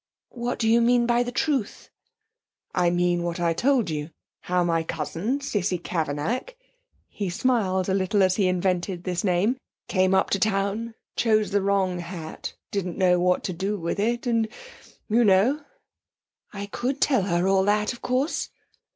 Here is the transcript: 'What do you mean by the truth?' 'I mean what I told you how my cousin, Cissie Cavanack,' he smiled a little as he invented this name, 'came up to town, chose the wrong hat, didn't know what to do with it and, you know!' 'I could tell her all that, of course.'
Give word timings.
'What 0.29 0.57
do 0.57 0.67
you 0.67 0.81
mean 0.81 1.05
by 1.05 1.21
the 1.21 1.31
truth?' 1.31 1.91
'I 2.73 2.89
mean 2.89 3.21
what 3.21 3.39
I 3.39 3.53
told 3.53 3.91
you 3.91 4.09
how 4.39 4.63
my 4.63 4.81
cousin, 4.81 5.41
Cissie 5.41 5.77
Cavanack,' 5.77 6.55
he 7.07 7.29
smiled 7.29 7.87
a 7.87 7.93
little 7.93 8.23
as 8.23 8.35
he 8.37 8.47
invented 8.47 9.03
this 9.03 9.23
name, 9.23 9.57
'came 9.87 10.15
up 10.15 10.31
to 10.31 10.39
town, 10.39 10.95
chose 11.15 11.51
the 11.51 11.61
wrong 11.61 11.99
hat, 11.99 12.55
didn't 12.71 12.97
know 12.97 13.19
what 13.19 13.43
to 13.43 13.53
do 13.53 13.77
with 13.77 13.99
it 13.99 14.25
and, 14.25 14.47
you 15.07 15.23
know!' 15.23 15.61
'I 16.51 16.65
could 16.71 16.99
tell 16.99 17.21
her 17.21 17.47
all 17.47 17.63
that, 17.65 17.93
of 17.93 18.01
course.' 18.01 18.49